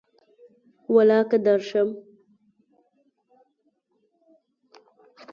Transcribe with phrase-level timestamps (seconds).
[0.95, 1.89] ولاکه درشم